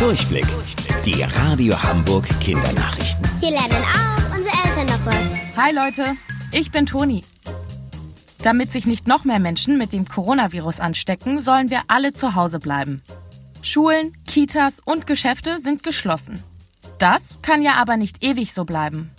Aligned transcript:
Durchblick. 0.00 0.46
Die 1.04 1.22
Radio 1.22 1.80
Hamburg 1.82 2.26
Kindernachrichten. 2.40 3.28
Hier 3.38 3.50
lernen 3.50 3.84
auch 3.84 4.34
unsere 4.34 4.54
Eltern 4.64 4.86
noch 4.86 5.04
was. 5.04 5.56
Hi 5.58 5.74
Leute, 5.74 6.16
ich 6.52 6.72
bin 6.72 6.86
Toni. 6.86 7.22
Damit 8.42 8.72
sich 8.72 8.86
nicht 8.86 9.06
noch 9.06 9.24
mehr 9.24 9.38
Menschen 9.38 9.76
mit 9.76 9.92
dem 9.92 10.08
Coronavirus 10.08 10.80
anstecken, 10.80 11.42
sollen 11.42 11.68
wir 11.68 11.82
alle 11.88 12.14
zu 12.14 12.34
Hause 12.34 12.60
bleiben. 12.60 13.02
Schulen, 13.60 14.16
Kitas 14.26 14.80
und 14.82 15.06
Geschäfte 15.06 15.58
sind 15.58 15.82
geschlossen. 15.82 16.42
Das 16.98 17.42
kann 17.42 17.60
ja 17.60 17.74
aber 17.74 17.98
nicht 17.98 18.24
ewig 18.24 18.54
so 18.54 18.64
bleiben. 18.64 19.10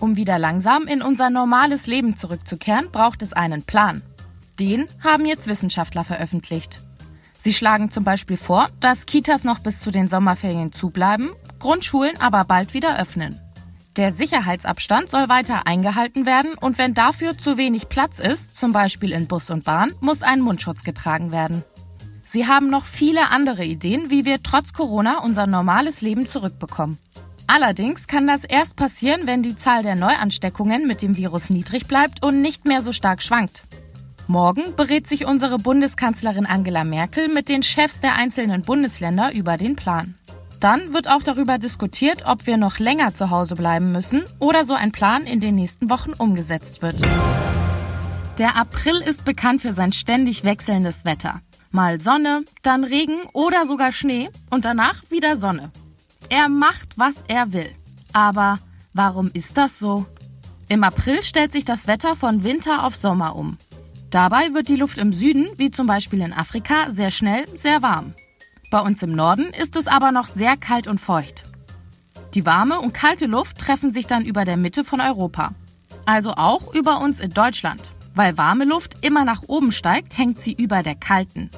Um 0.00 0.16
wieder 0.16 0.38
langsam 0.38 0.86
in 0.86 1.02
unser 1.02 1.28
normales 1.28 1.86
Leben 1.86 2.16
zurückzukehren, 2.16 2.90
braucht 2.90 3.20
es 3.20 3.34
einen 3.34 3.64
Plan. 3.64 4.00
Den 4.58 4.86
haben 5.04 5.26
jetzt 5.26 5.46
Wissenschaftler 5.46 6.04
veröffentlicht. 6.04 6.80
Sie 7.42 7.52
schlagen 7.52 7.90
zum 7.90 8.04
Beispiel 8.04 8.36
vor, 8.36 8.68
dass 8.78 9.04
Kitas 9.04 9.42
noch 9.42 9.58
bis 9.58 9.80
zu 9.80 9.90
den 9.90 10.08
Sommerferien 10.08 10.72
zubleiben, 10.72 11.30
Grundschulen 11.58 12.20
aber 12.20 12.44
bald 12.44 12.72
wieder 12.72 13.00
öffnen. 13.00 13.36
Der 13.96 14.12
Sicherheitsabstand 14.12 15.10
soll 15.10 15.28
weiter 15.28 15.66
eingehalten 15.66 16.24
werden 16.24 16.54
und 16.54 16.78
wenn 16.78 16.94
dafür 16.94 17.36
zu 17.36 17.56
wenig 17.56 17.88
Platz 17.88 18.20
ist, 18.20 18.56
zum 18.56 18.70
Beispiel 18.70 19.10
in 19.10 19.26
Bus 19.26 19.50
und 19.50 19.64
Bahn, 19.64 19.90
muss 19.98 20.22
ein 20.22 20.40
Mundschutz 20.40 20.84
getragen 20.84 21.32
werden. 21.32 21.64
Sie 22.22 22.46
haben 22.46 22.70
noch 22.70 22.84
viele 22.84 23.30
andere 23.30 23.64
Ideen, 23.64 24.08
wie 24.08 24.24
wir 24.24 24.40
trotz 24.40 24.72
Corona 24.72 25.18
unser 25.18 25.48
normales 25.48 26.00
Leben 26.00 26.28
zurückbekommen. 26.28 26.96
Allerdings 27.48 28.06
kann 28.06 28.28
das 28.28 28.44
erst 28.44 28.76
passieren, 28.76 29.26
wenn 29.26 29.42
die 29.42 29.56
Zahl 29.56 29.82
der 29.82 29.96
Neuansteckungen 29.96 30.86
mit 30.86 31.02
dem 31.02 31.16
Virus 31.16 31.50
niedrig 31.50 31.88
bleibt 31.88 32.22
und 32.22 32.40
nicht 32.40 32.66
mehr 32.66 32.82
so 32.82 32.92
stark 32.92 33.20
schwankt. 33.20 33.62
Morgen 34.32 34.74
berät 34.76 35.06
sich 35.10 35.26
unsere 35.26 35.58
Bundeskanzlerin 35.58 36.46
Angela 36.46 36.84
Merkel 36.84 37.28
mit 37.28 37.50
den 37.50 37.62
Chefs 37.62 38.00
der 38.00 38.14
einzelnen 38.14 38.62
Bundesländer 38.62 39.34
über 39.34 39.58
den 39.58 39.76
Plan. 39.76 40.14
Dann 40.58 40.94
wird 40.94 41.06
auch 41.06 41.22
darüber 41.22 41.58
diskutiert, 41.58 42.24
ob 42.24 42.46
wir 42.46 42.56
noch 42.56 42.78
länger 42.78 43.14
zu 43.14 43.28
Hause 43.28 43.56
bleiben 43.56 43.92
müssen 43.92 44.22
oder 44.38 44.64
so 44.64 44.72
ein 44.72 44.90
Plan 44.90 45.24
in 45.24 45.40
den 45.40 45.56
nächsten 45.56 45.90
Wochen 45.90 46.14
umgesetzt 46.14 46.80
wird. 46.80 46.96
Der 48.38 48.56
April 48.56 49.02
ist 49.02 49.26
bekannt 49.26 49.60
für 49.60 49.74
sein 49.74 49.92
ständig 49.92 50.44
wechselndes 50.44 51.04
Wetter. 51.04 51.42
Mal 51.70 52.00
Sonne, 52.00 52.42
dann 52.62 52.84
Regen 52.84 53.18
oder 53.34 53.66
sogar 53.66 53.92
Schnee 53.92 54.30
und 54.48 54.64
danach 54.64 55.02
wieder 55.10 55.36
Sonne. 55.36 55.70
Er 56.30 56.48
macht, 56.48 56.96
was 56.96 57.16
er 57.28 57.52
will. 57.52 57.70
Aber 58.14 58.58
warum 58.94 59.30
ist 59.34 59.58
das 59.58 59.78
so? 59.78 60.06
Im 60.70 60.84
April 60.84 61.22
stellt 61.22 61.52
sich 61.52 61.66
das 61.66 61.86
Wetter 61.86 62.16
von 62.16 62.44
Winter 62.44 62.86
auf 62.86 62.96
Sommer 62.96 63.36
um. 63.36 63.58
Dabei 64.12 64.52
wird 64.52 64.68
die 64.68 64.76
Luft 64.76 64.98
im 64.98 65.10
Süden, 65.10 65.48
wie 65.56 65.70
zum 65.70 65.86
Beispiel 65.86 66.20
in 66.20 66.34
Afrika, 66.34 66.90
sehr 66.90 67.10
schnell 67.10 67.46
sehr 67.56 67.80
warm. 67.80 68.12
Bei 68.70 68.80
uns 68.80 69.02
im 69.02 69.12
Norden 69.12 69.54
ist 69.54 69.74
es 69.74 69.86
aber 69.86 70.12
noch 70.12 70.26
sehr 70.26 70.58
kalt 70.58 70.86
und 70.86 71.00
feucht. 71.00 71.44
Die 72.34 72.44
warme 72.44 72.78
und 72.78 72.92
kalte 72.92 73.24
Luft 73.24 73.58
treffen 73.58 73.90
sich 73.90 74.06
dann 74.06 74.26
über 74.26 74.44
der 74.44 74.58
Mitte 74.58 74.84
von 74.84 75.00
Europa. 75.00 75.52
Also 76.04 76.32
auch 76.32 76.74
über 76.74 77.00
uns 77.00 77.20
in 77.20 77.30
Deutschland. 77.30 77.94
Weil 78.14 78.36
warme 78.36 78.66
Luft 78.66 78.96
immer 79.00 79.24
nach 79.24 79.44
oben 79.46 79.72
steigt, 79.72 80.18
hängt 80.18 80.38
sie 80.40 80.52
über 80.52 80.82
der 80.82 80.94
kalten. 80.94 81.50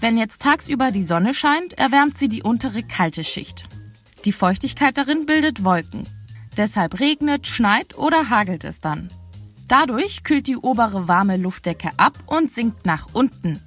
Wenn 0.00 0.16
jetzt 0.16 0.40
tagsüber 0.40 0.90
die 0.90 1.02
Sonne 1.02 1.34
scheint, 1.34 1.74
erwärmt 1.74 2.16
sie 2.16 2.28
die 2.28 2.42
untere 2.42 2.82
kalte 2.84 3.22
Schicht. 3.22 3.66
Die 4.24 4.32
Feuchtigkeit 4.32 4.96
darin 4.96 5.26
bildet 5.26 5.62
Wolken. 5.62 6.04
Deshalb 6.56 7.00
regnet, 7.00 7.46
schneit 7.46 7.98
oder 7.98 8.30
hagelt 8.30 8.64
es 8.64 8.80
dann. 8.80 9.10
Dadurch 9.68 10.24
kühlt 10.24 10.46
die 10.48 10.56
obere 10.56 11.08
warme 11.08 11.36
Luftdecke 11.36 11.90
ab 11.98 12.14
und 12.26 12.50
sinkt 12.50 12.86
nach 12.86 13.08
unten. 13.12 13.60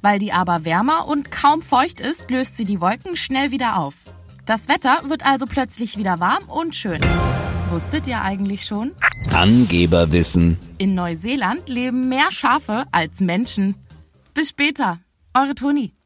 Weil 0.00 0.20
die 0.20 0.32
aber 0.32 0.64
wärmer 0.64 1.08
und 1.08 1.32
kaum 1.32 1.60
feucht 1.60 2.00
ist, 2.00 2.30
löst 2.30 2.56
sie 2.56 2.64
die 2.64 2.80
Wolken 2.80 3.16
schnell 3.16 3.50
wieder 3.50 3.76
auf. 3.76 3.94
Das 4.46 4.68
Wetter 4.68 4.98
wird 5.08 5.26
also 5.26 5.46
plötzlich 5.46 5.96
wieder 5.96 6.20
warm 6.20 6.44
und 6.44 6.74
schön. 6.76 7.00
Wusstet 7.68 8.06
ihr 8.06 8.22
eigentlich 8.22 8.64
schon? 8.64 8.92
Angeberwissen. 9.32 10.58
In 10.78 10.94
Neuseeland 10.94 11.68
leben 11.68 12.08
mehr 12.08 12.30
Schafe 12.30 12.84
als 12.92 13.20
Menschen. 13.20 13.74
Bis 14.34 14.50
später, 14.50 15.00
eure 15.34 15.54
Toni. 15.54 15.92